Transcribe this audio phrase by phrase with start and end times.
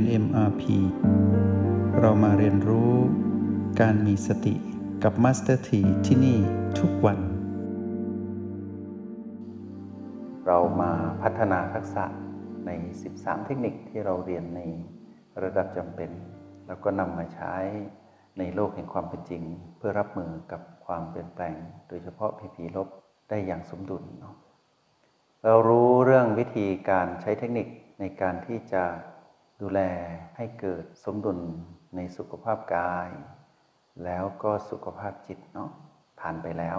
[0.00, 0.62] น MRP
[2.00, 2.92] เรามาเรียนรู้
[3.80, 4.54] การมีสติ
[5.02, 6.38] กับ Master T ที่ที่นี่
[6.78, 7.18] ทุกวัน
[10.46, 12.04] เรามาพัฒนาทักษะ
[12.66, 12.70] ใน
[13.10, 14.60] 13 เทคนิคที่เราเรียนใน
[15.42, 16.10] ระดับจำเป็น
[16.66, 17.54] แล้วก็นำมาใช้
[18.38, 19.42] ในโลกแห่งความเป็นจริง
[19.76, 21.56] เพื่อรับมือกับความเปลี่ยนแปลง
[21.88, 22.88] โดยเฉพาะผีผีลบ
[23.28, 24.34] ได้อย่างสมดุลเนาะ
[25.44, 27.66] เรารู้เรื่องวิธีการใช้เทคนิค
[28.00, 28.84] ในการที่จะ
[29.60, 29.80] ดูแล
[30.36, 31.38] ให้เกิดสมดุล
[31.96, 33.10] ในสุขภาพกาย
[34.04, 35.70] แล้วก็สุขภาพจิตเนาะ
[36.20, 36.78] ผ่านไปแล้ว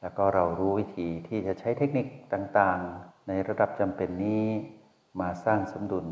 [0.00, 4.44] แล้วก็เรารู้วิธีที่จะใช้เทคนิคต่างๆ ในระดับจำเป็นนี้
[5.20, 6.06] มาสร้างสมดุล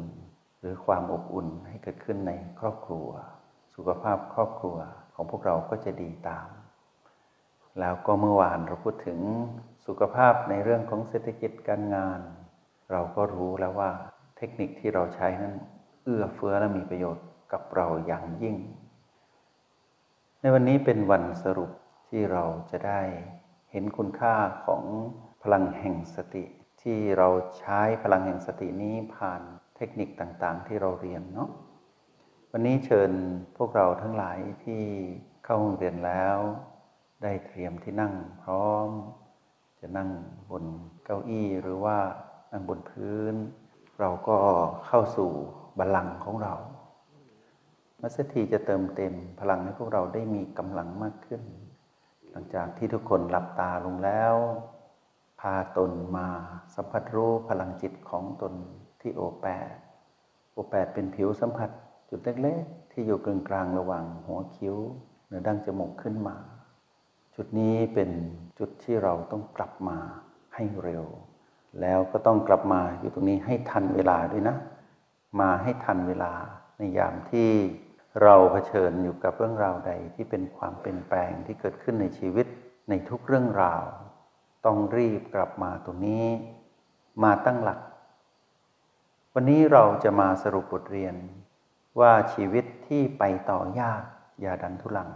[0.60, 3.08] หรือความอบอุ่นให้เกิดขึ้นในครอบครัว
[3.74, 4.76] สุขภาพครอบครัว
[5.14, 6.48] ของพวกเราก็จะดีตาม
[7.80, 9.18] แล้วก็เมื่อวานเราพูดถึง
[9.86, 12.20] สุขภาพในเรื่องของเศรษฐกิจการงาน
[12.92, 13.90] เราก็รู้แล้วว่า
[14.36, 15.54] เทคนิคที่เราใช้นั้น
[16.10, 18.56] เอื้อเฟื้อและมีประโยชน์กับเราอย่างยิ่ง
[20.40, 21.70] ในวันนี้เป็นวันสรุป
[22.08, 23.00] ที่เราจะได้
[23.70, 24.34] เห็นคุณค่า
[24.66, 24.82] ของ
[25.42, 26.44] พลังแห่งสติ
[26.82, 29.42] ที่เราใช้พลังแห่งสตินี้ผ่าน
[29.76, 31.48] เทคนิคต่างๆ ที่เราเรียนเนาะ
[32.52, 33.10] วันนี้เชิญ
[33.56, 34.82] พวกเราทั้งหลายที่
[35.44, 36.38] เข้าห้องเรียนแล้ว
[37.22, 38.88] ได้เตรียมที่นั่งพร้อม
[39.80, 40.10] จะนั่ง
[40.50, 40.64] บน
[41.04, 41.98] เก้าอี้หรือว่า
[42.52, 43.34] นั่งบนพื้น
[44.00, 44.36] เราก็
[44.86, 45.30] เข้าสู่
[45.78, 46.54] บัลลังก์ของเรา
[48.00, 51.42] มัสถีจะเติมเต็มพลังให้พวกเราได้มีกำลังมากขึ้น
[52.30, 54.34] หลังจากที่ทุกคนหลับตาลงแล้ว
[55.40, 56.28] พาตนมา
[56.74, 58.52] สัมผัสรู้พลังจิตของตน
[59.00, 59.70] ที่โอแปด
[60.52, 61.70] โอแปดเป็นผิวสัมผัส
[62.10, 64.76] จุดเล็กๆที่อยู่กลางกลางระหว่างหัวคิ้ว
[65.26, 66.36] เหนือดั้งจมูกขึ้นมา
[67.36, 68.10] จุดนี้เป็น
[68.58, 69.98] จุดที่เราต้องกลับมา
[70.54, 71.04] ให้เร็ว
[71.80, 74.56] แล้วก็ต้องกลับมาอยู่ตรงนี้ให้ทันเวลาด้วยนะ
[75.40, 76.32] มาให้ทันเวลา
[76.78, 77.50] ในยามที่
[78.22, 82.46] เราเผชิญอยู่กับเรื่องราวใดที่เป็นความเปลี่ยนแปลงที่เกิดขึ้นในชีวิต
[82.88, 83.84] ในทุกเรื่องราว
[84.66, 86.26] ต้องรีบกลับมาตรงนี้
[87.24, 87.80] มาตั้งหลัก
[89.34, 91.14] วันนี้เราจะมาสรุปบทเรียน
[92.00, 94.02] ว่าชีวิตที่ไปต่อยาก
[94.40, 95.10] อย่าดันทุลัง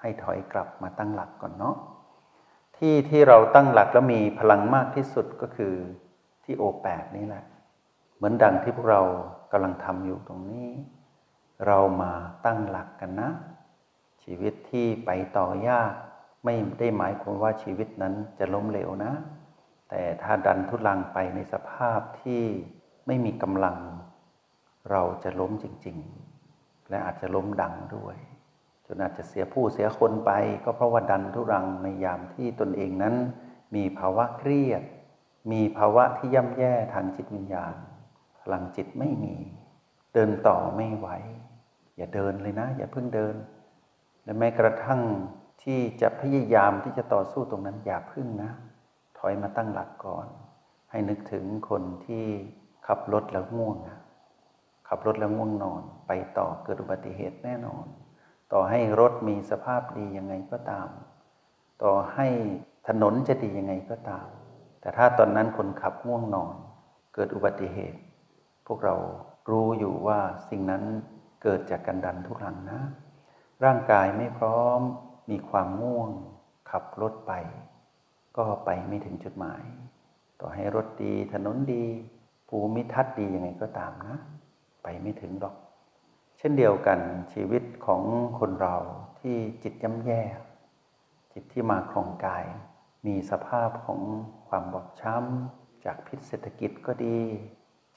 [0.00, 1.76] ให้ถอยกลับมาตั้งหลักก่อนเนาะ
[2.76, 5.74] ที่ที่เราตั้งหลักแล้วมีพลังมากที่สุดก็คือ
[6.44, 7.44] ที่โอแปดนี่แหละ
[8.16, 9.02] เหมือนดังที่พวกเรา
[9.52, 10.68] กำลังทำอยู่ตรงนี้
[11.66, 12.12] เรามา
[12.46, 13.30] ตั้งหลักกันนะ
[14.22, 15.92] ชีวิตที่ไปต่อยาก
[16.44, 19.12] ไม่ได้หมายความว่าชีวิตนั้นจะล้มเหลวนะ
[19.90, 22.42] แต่ถ้าดันทุลังไปในสภาพที่
[23.06, 23.78] ไม่มีกำลัง
[24.90, 25.98] เราจะล้มจริง
[26.42, 28.16] ๆ และอาจจะล้มดังด้วย
[28.86, 30.30] จนอาจจะเสียผู้เสียคนไป
[30.64, 33.14] ก็เพราะว่าดันทุรังในยามที่ตนเองนั้น
[33.74, 34.82] มีภาวะเครียด
[35.52, 37.76] มีภาวะที่ย่ำแย่ทางจิตวิญญาณ
[38.46, 39.36] พลังจิตไม่มี
[40.14, 41.08] เดินต่อไม่ไหว
[41.96, 43.34] อย่าเดินเลยนะ อย่าเพิ่งเดิน
[44.24, 45.00] และแม้กระทั่ง
[45.62, 48.50] ที่จะพยายามที่จะต่อสู้ตรงนั้นอย่าพึ่งนะ
[49.18, 50.26] ถอยมาตั้งหลักก่อน
[50.90, 52.24] ให้นึกถึงคนที่
[52.86, 53.98] ขับรถแล้วง่วงนะ
[54.88, 57.86] ขับรถแล้วง่วงนอน ไปต่อเกิดอุบัติเหตุแน่นอน
[58.52, 60.88] ต่อให้รถมีสภาพดียังไงก็ตาม
[61.82, 62.26] ต่อให้
[62.88, 64.26] ถนนจะดียังไงก็ตาม
[64.80, 66.54] แต่ถ้าตอนนั้นคนขับง่วงนอน
[67.14, 67.98] เกิดอุบัติเหตุ
[68.66, 68.94] พวกเรา
[69.50, 70.84] รู้อยู่ว่าสิ่งนั้น
[71.42, 72.80] เกิดจากการดันทุรังนะ
[73.64, 74.80] ร่างกายไม่พร้อม
[75.30, 76.10] มีความง่วง
[76.70, 77.32] ขับรถไป
[78.36, 79.64] ก็ไปไม่ถึงจุดหมาย
[80.40, 81.84] ต่อให้รถดีถนนดี
[82.48, 84.16] ภูมิทัศน์ดียังไงก็ตามนะ
[84.82, 85.54] ไปไม่ถึงหรอก
[86.38, 86.98] เช่นเดียวกัน
[87.32, 88.02] ชีวิตของ
[88.38, 88.76] คนเรา
[89.20, 90.22] ที่จิตย่ำแย่
[91.32, 92.44] จิตที่มาครองกาย
[93.06, 94.00] มีสภาพของ
[94.48, 97.18] ความบอบช้ำจากพิษเศรษฐกิจก็ดี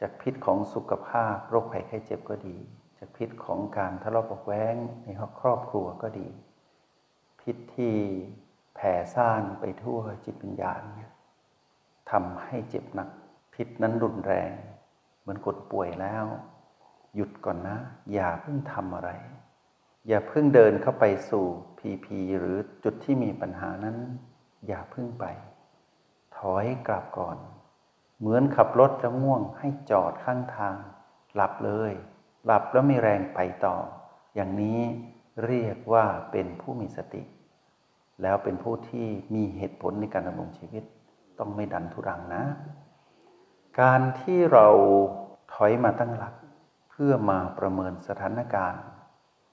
[0.02, 2.58] จากพิษของสุขภาพโรคภัยไข้เจ็บก็ดี
[2.98, 5.08] จากพิษของการทะเลาะเบาแว้งใน
[5.42, 6.30] ครอบครัวก็ดี
[7.42, 7.96] พิษที่
[8.76, 11.12] แผ่ซ่านไปทั่วจิตวิญญาณเนี่ย
[12.12, 13.10] ทำให้เจ็บหนัก
[13.54, 14.52] พิษนั้นรุนแรง
[15.20, 16.26] เหมือนกดป่วยแล้ว
[17.16, 17.78] หยุดก่อนนะ
[18.14, 19.12] อย่าเพิ่งทำอะไร
[20.08, 21.46] อย่าเพิ่งเดินเข้าไปสู่
[21.78, 23.98] พีพีหรือจุดที่มีปัญหานั้น
[24.68, 25.26] อย่าเพิ่งไป
[26.38, 27.38] ถอยกลับก่อน
[28.20, 30.76] เหมือนขับรถแล้วง่วงให้จอดข้างทาง
[31.36, 31.94] หลับเลย
[32.46, 33.76] หลับแล้วมีแรงไปต่อ
[34.36, 34.80] อย่างนี้
[35.46, 37.24] เรียกว่าเป็นผู้มีสติ
[38.22, 40.84] แล้วเป็นผู้ที่มีเหตุผลในการดำรงชีวิต
[41.40, 42.44] ต้องไม่ดันทุรังนะ
[43.82, 44.68] การที่เรา
[45.54, 46.34] ถอยมาตั้งหลัก
[46.90, 48.84] เพื่อมาประเมินสถานการณ์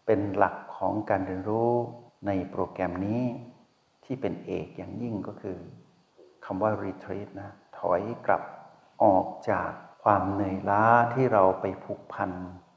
[0.07, 1.73] เป็นหลักของการเรียนรู้
[2.27, 3.23] ในโปรแกรมนี้
[4.05, 5.59] ที่เป็นเอกอย่างยิ่งก็คือ
[6.45, 8.43] คำว่า retreat นะ ถอยกลับ
[9.05, 9.71] ออกจาก
[10.03, 10.85] ความเหนื่อยล้า
[11.15, 12.31] ที่เราไปผูกพัน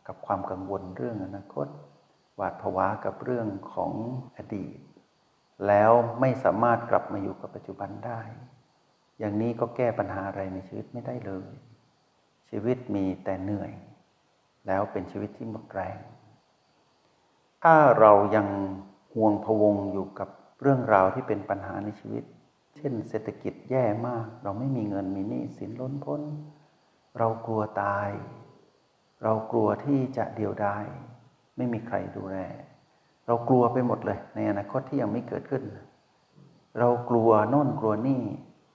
[0.07, 1.67] กับความกังวลเรื่องอนาคต
[2.35, 3.91] หวาดผวากับเรื่องของ
[4.37, 4.77] อดีต
[5.67, 8.21] แล้วไม่สามารถกลับมาอยู่กับปัจจุบันได้
[9.19, 11.49] อย่างนี้ก็แก้ปัญหาอะไรในชีวิตไม่ได้เลย
[12.49, 13.71] ชีวิตมีแต่เหนื่อย
[14.67, 15.97] แล้วเป็นชีวิตที่หมดแรง
[17.63, 18.47] ถ้าเรายัง
[19.13, 20.29] ห่วงพวงอยู่กับ
[20.61, 22.23] เรื่องราวที่เป็นปัญหาในชีวิต
[22.79, 26.21] เช่น เศรษฐกิจแย่มาก เราไม่มีเงินมีหนี้สินล้นพ้น
[27.17, 28.09] เรากลัวตาย
[29.23, 30.85] เรากลัวที่จะเดียวดาย
[31.57, 32.37] ไม่มีใครดูแล
[33.25, 35.63] เรากลัวไปหมดเลย ในอนาคตที่ยังไม่เกิดขึ้น
[36.79, 38.21] เรากลัวโน่นกลัวนี่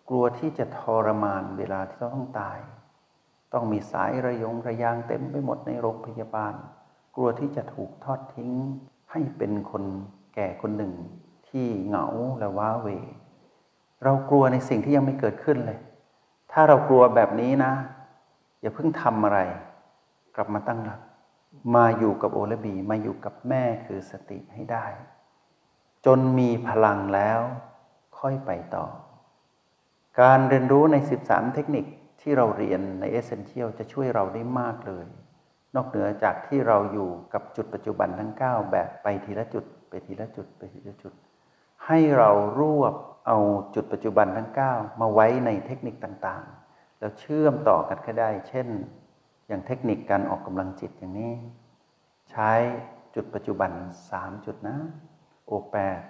[0.08, 2.58] กลัวที่จะทรมานเวลาที่เราต้องตาย
[3.52, 6.54] ต้องมีสายระยงระยางเต็มไปหมดในโรงพยาบาล
[7.14, 8.52] กลัวที่จะถูกทอดทิ้ง
[9.12, 9.84] ให้เป็นคน
[10.34, 10.92] แก่คนหนึ่ง
[11.48, 12.06] ที่เหงา
[12.38, 12.88] และว้าเหว
[14.02, 15.78] เรากลัวในสิ่งที่ยังไม่เกิดขึ้นเลย
[16.52, 17.72] ถ้าเรากลัวแบบนี้นะ
[18.60, 19.40] อย่าเพิ่งทำอะไร
[20.36, 21.00] กลับมาตั้งหลัก
[21.76, 24.86] มาอยู่กับโอและบี มาอยู่กับแม่คือสติให้ได้
[26.06, 27.40] จนมีพลังแล้ว
[28.18, 28.86] ค่อยไปต่อ
[30.20, 31.84] การเรียนรู้ใน 13 เทคนิค
[32.20, 35.06] ที่เราเรียนใน Essential จะช่วยเราได้มากเลย
[35.74, 41.12] นอกเหนือจากที่เราอยู่กับจุดปัจจุบันทั้ง 9 แบบไปทีละจุด ไปทีละจุด ไปทีละจุด
[41.86, 42.30] ให้เรา
[42.60, 42.94] รวบ
[43.26, 43.38] เอา
[43.74, 48.68] จุดปัจจุบันทั้ง 9 มาไว้ในเทคนิคต่างๆ แล้วเชื่อมต่อกันก็ได้ เช่น
[49.48, 51.34] อย่างเทคนิคการออกกำลังจิตอย่างนี้
[52.30, 52.50] ใช้
[53.14, 53.70] จุดปัจจุบัน
[54.10, 54.76] 3 จุดนะ
[55.50, 56.02] O8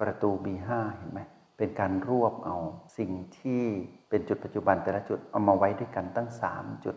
[0.00, 1.20] ประตู B5 เห็นไหม
[1.56, 2.56] เป็นการรวบเอา
[2.98, 3.62] สิ่งที่
[4.08, 6.96] เป็นจุดปัจจุบันแต่ละจุดเอามาไว้ด้วยกันตั้ง 3 จุด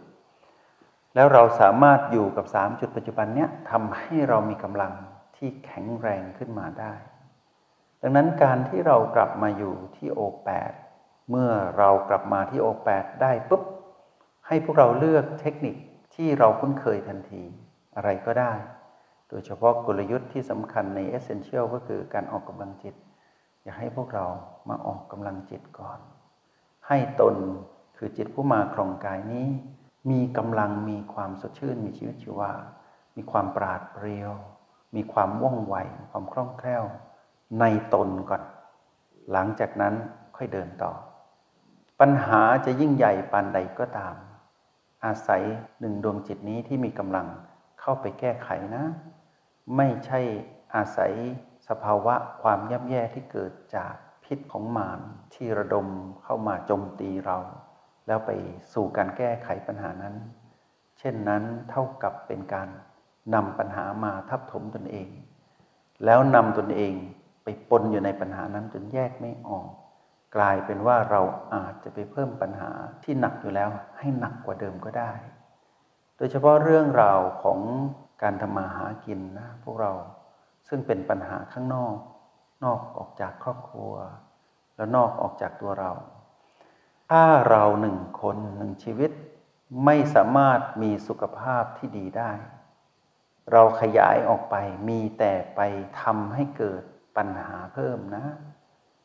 [1.16, 4.92] แล้วเราสามารถอยู่กับ 3 จุดปัจจุบันเนี้ยทำให้เรามีกำลัง
[5.38, 6.94] ที่แข็งแรงขึ้นมาได้
[8.02, 10.74] ดังนั้นการที่เรากลับมาอยู่ที่ O8
[11.30, 13.64] เมื่อเรากลับมาที่ O8 ได้ปุ๊บ
[14.48, 15.76] ให้พวกเราเลือกเทคนิค
[16.16, 17.44] ที่เราคุ้นเคยทันที
[17.96, 18.54] อะไรก็ได้
[19.30, 22.96] โดยเฉพาะกลยุทธ์ที่สำคัญใน Essential ก็คือการออกกำลังจิต
[23.64, 24.26] อยากให้พวกเรา
[24.70, 26.00] มาออกกำลังจิตก่อน
[26.88, 27.36] ให้ตน
[27.98, 29.48] คือจิตผู้มาครองกายนี้
[30.10, 32.52] มีกำลังมีความสดชื่น มีชีวิตชีวา
[33.16, 34.34] มีความปราดเปรียว
[34.96, 35.76] มีความว่องไว
[36.12, 36.84] ความคล่องแคล่ว
[37.60, 38.44] ในตนก่อน
[39.32, 39.94] หลังจากนั้น
[40.36, 40.92] ค่อยเดินต่อ
[42.00, 44.16] ปัญหาจะยิ่งใหญ่ปานใดก็ตาม
[45.06, 45.44] อาศัย
[45.80, 47.28] หนึ่งดวงจิตนี้ที่มีกำลัง
[47.80, 48.86] เข้าไปแก้ไขนะ
[49.78, 50.20] ไม่ใช่
[50.76, 51.14] อาศัย
[51.68, 53.94] สภาวะความย่ำแย่ที่เกิดจาก
[54.24, 55.00] พิษของมาร
[55.34, 55.88] ที่ระดม
[56.24, 57.38] เข้ามาโจมตีเรา
[58.08, 58.32] แล้วไป
[58.74, 60.16] สู่การแก้ไขปัญหานั้น
[60.98, 62.70] เช่นนั้นเท่ากับเป็นการ
[63.34, 65.10] นำปัญหามาทับถมตนเอง
[66.06, 66.94] แล้วนำตนเอง
[67.56, 69.68] ปปนอยู่ในปัญหานั้นจนแยกไม่ออก
[70.36, 71.22] กลายเป็นว่าเรา
[71.56, 72.72] อาจจะไปเพิ่มปัญหา
[73.04, 73.70] ที่หนักอยู่แล้ว
[74.00, 75.12] ให้หนักกว่าเดิมก็ได้
[76.18, 77.60] โดยเฉพาะเรื่องราวของ
[78.22, 79.94] การทำมาหากินนะพวกเรา
[80.68, 81.96] ซึ่งเป็นปัญหาข้างนอก
[82.64, 83.94] นอกออกจากครอบครัว
[84.76, 85.92] แล้วนอกออกจากตัวเรา
[87.10, 89.12] ถ้าเราหนึ่งคนหนึ่งชีวิต
[89.86, 92.32] ไม่สามารถมีสุขภาพที่ดีได้
[93.52, 94.56] เราขยายออกไป
[94.90, 95.62] มีแต่ไป
[96.02, 96.84] ทำให้เกิด
[97.20, 98.26] ปัญหาเพิ่มนะ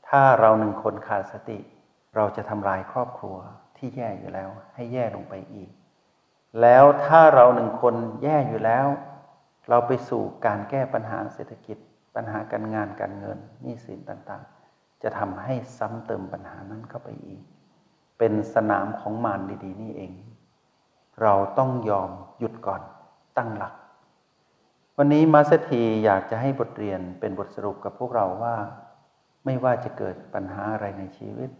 [0.08, 1.58] ถ้าเราหนึ่งคนขาดสติ
[2.16, 3.36] เราจะทำลายครอบครัว
[3.76, 5.70] ที่แย่อยู่แล้ว ให้แย่ลงไปอีก
[6.60, 8.86] แล้วถ้าเราหนึ่งคนแย่อยู่แล้ว
[9.68, 11.78] เราไปสู่การแก้ปัญหาเศรษฐกิจ
[12.14, 17.42] ปัญหาการงานการเงินหนี้สินต่างๆ จะทำให้ซ้ำเติมปัญหานั้นเข้าไปอีก
[18.18, 20.12] เป็นสนามของมารดีๆ นี่เอง
[21.22, 22.82] เราต้องยอมหยุดก่อน
[23.36, 23.74] ตั้งหลัก
[24.98, 28.56] วันนี้มาสถีอยากจะให้บทเรียนเป็นบทสรุปกับพวกเราว่า
[29.44, 31.50] ไม่ว่าจะเกิดปัญหาอะไรในชีวิต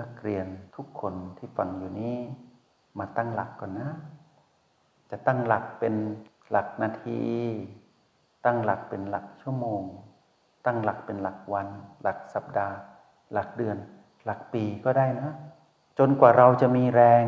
[0.00, 0.46] นักเรียน
[0.76, 2.16] ทุกคนที่ฟังอยู่นี้
[2.98, 3.90] มาตั้งหลักก่อนนะ
[5.10, 5.94] จะตั้งหลักเป็น
[6.50, 7.22] หลักนาที
[8.44, 9.82] ตั้งหลักเป็นหลักชั่วโมง
[10.66, 11.68] ตั้งหลักเป็นหลักวัน
[12.02, 12.76] หลักสัปดาห์
[13.32, 13.76] หลักเดือน
[14.24, 15.30] หลักปีก็ได้นะ
[15.98, 17.24] จนกว่าเราจะมีแรง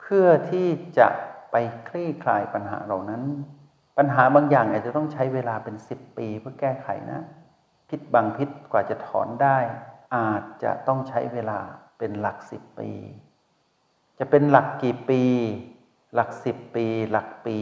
[0.00, 1.08] เพื่อที่จะ
[1.50, 1.56] ไป
[1.88, 3.24] คลี่คลายปัญหาเหล่านั้น
[3.98, 7.20] ปัญหาบางอย่างอาจจะต้องใช้เวลาเป็นสิบปีเพื่อแก้ไขนะ
[7.88, 9.58] พิษบางพิษกว่าจะถอนได้
[10.16, 11.58] อาจจะต้องใช้เวลา
[11.98, 12.90] เป็นหลักสิบปี
[14.18, 15.22] จะเป็นหลักกี่ปี
[16.14, 17.58] หลักสิบปี หลักปี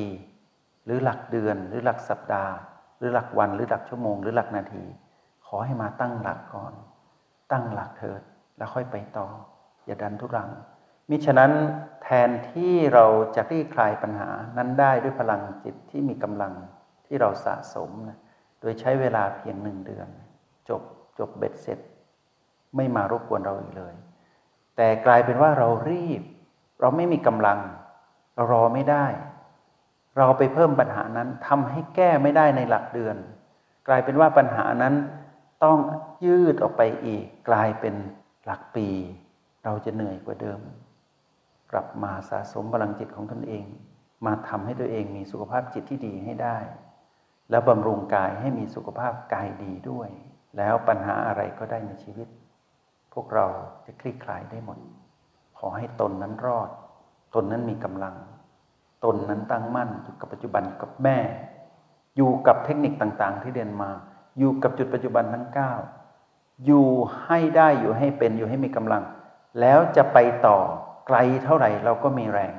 [0.85, 2.55] หรือหลักเดือนหรือหลักสัปดาห์
[2.99, 4.85] หรือหลักวันหรือหลักชั่วโมง หรือหลักนาที
[5.47, 6.73] ขอให้มาตั้งหลักก่อน
[7.53, 8.21] ตั้งหลักเถิด
[8.57, 9.27] แล้วค่อยไปต่อ
[9.87, 10.51] อย่าดันทุรัง
[11.11, 11.53] มิฉะนั้น
[12.03, 13.05] แทนที่เรา
[13.37, 16.53] จะคลี่คลายปัญหานั้นได้ด้วยพลังจิตที่มีกำลัง
[17.07, 18.19] ที่เราสะสมนะ
[18.61, 20.09] โดยใช้เวลาเพียงหนึ่งเดือน
[20.69, 20.83] จบ
[21.19, 21.79] จบเบ็ดเสร็จ
[22.77, 23.95] ไม่มารบกวนเราอีกเลย
[24.77, 26.23] แต่กลายเป็นว่าเรารีบ
[26.81, 27.59] เราไม่มีกำลัง
[28.35, 29.07] เรารอไม่ได้
[30.17, 33.17] เราไปเพิ่มปัญหานั้นทำให้แก้ไม่ได้ในหลักเดือน
[33.89, 34.95] กลายเป็นว่าปัญหานั้น
[35.65, 35.79] ต้อง
[36.27, 37.95] ยืดออกไปอีก กลายเป็น
[38.45, 38.89] หลักปี
[39.65, 40.61] เราจะเหนื่อยกว่าเดิม
[41.77, 43.65] ลับมาสะสมพลังจิตของตนเอง
[44.27, 46.59] มาทำให้ตัวเองมีสุขภาพจิตที่ดีให้ได้
[47.51, 50.09] แล้วบำรุงกายให้มีสุขภาพกายดีด้วย
[50.57, 52.29] แล้วปัญหาอะไรก็ได้ในชีวิต
[53.13, 53.47] พวกเรา
[53.87, 54.79] จะคลี่คลายได้หมด
[55.59, 56.71] ขอให้ตนนั้นรอด
[57.35, 58.15] ตนนั้นมีกำลัง
[59.05, 61.19] ตนนั้นตั้งมั่นอยู่กับปัจจุบันกับแม่
[62.17, 63.91] อยู่กับเทคนิคต่างๆ ที่เรียนมา
[64.39, 65.73] อยู่กับจุดปัจจุบันทั้งเก้า
[66.67, 66.89] อยู่
[67.25, 69.03] ให้ได้อยู่ให้เป็นอยู่ให้มีกำลัง
[69.61, 70.59] แล้วจะไปต่อ
[71.07, 72.55] ไกลเท่าไหร่เราก็มีแรง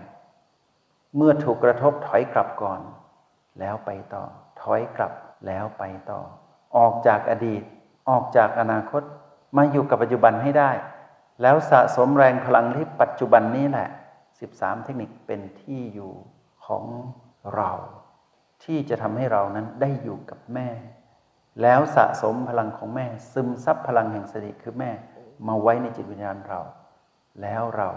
[1.16, 2.82] เมื่อถูกกระทบถอยกลับก่อน
[3.60, 4.24] แล้วไปต่อ
[4.62, 5.14] ถอยกลับ
[5.48, 6.20] แล้วไปต่อ
[6.78, 7.64] ออกจากอดีต
[8.10, 9.02] ออกจากอนาคต
[9.56, 10.72] มาอยู่กับปัจจุบันให้ได้
[11.42, 13.90] แล้วสะสมแรงพลังที่ปัจจุบันนี้แหละ
[14.36, 16.14] 13 เทคนิคเป็นที่อยู่
[16.66, 16.84] ของ
[17.56, 17.72] เรา
[18.64, 20.70] ที่จะทำให้เรานั้นได้อยู่กับแม่
[21.62, 24.92] แล้วสะสมพลังของแม่ ซึมซับพลังแห่งสติคือแม่
[25.48, 26.62] มาไว้ในจิตวิญญาณเรา
[27.42, 27.90] แล้วเรา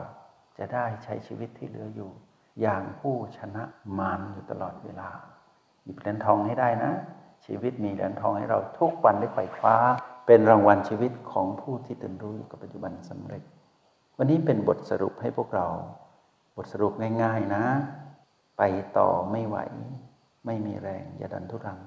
[0.61, 2.11] จะได้ใช้ชีวิตที่เหลืออยู่
[2.61, 3.65] อย่างผู้ชนะ
[3.99, 5.11] มารอยู่ตลอดเวลา
[5.85, 6.93] หยิบเหรียญทองให้ได้นะ
[7.47, 9.77] ชีวิตมีเหรียญทองให้เราทุกวันได้ไขว่คว้า
[10.27, 13.43] เป็นรางวัลชีวิตของผู้ที่ตื่นรู้อยู่กับปัจจุบันสำเร็จ
[14.19, 15.69] วันนี้เป็นบทสรุปให้พวกเรา
[16.57, 17.65] บทสรุปง่ายๆนะ
[18.59, 18.63] ไป
[18.99, 19.59] ต่อไม่ไหว
[20.47, 21.79] ไม่มีแรงอย่าดันทุรัง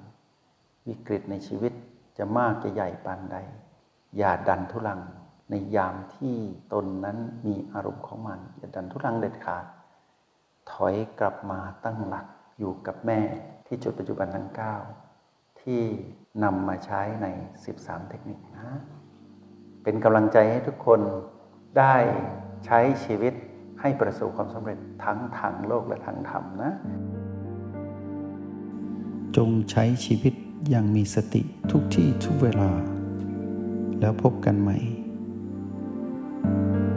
[0.87, 1.73] วิกฤตในชีวิต
[2.17, 3.37] จะมากจะใหญ่ปานใด
[4.17, 4.99] อย่าดันทุรัง
[5.49, 6.35] ในยามที่
[6.73, 9.65] ตนนั้นมีอารมณ์ของมันอย่าดันทุรังเด็ดขาด
[10.71, 12.25] ถอยกลับมาตั้งหลัก
[12.59, 13.19] อยู่กับแม่
[13.65, 14.49] ที่จุดปัจจุบันทั้ง
[15.05, 15.81] 9 ที่
[16.43, 17.27] นำมาใช้ใน
[17.67, 18.67] 13 เทคนิคนะ
[19.83, 20.99] เป็นกำลังใจให้ทุกคน
[21.77, 21.95] ได้
[22.65, 23.33] ใช้ชีวิต
[23.81, 26.71] ให้ประสบความสำเร็จทั้งทางโลกและทางธรรมนะ
[29.37, 30.33] จงใช้ชีวิต
[30.69, 32.69] อย่างมีสติทุกที่ทุกเวลา
[33.99, 34.77] แล้วพบกันใหม่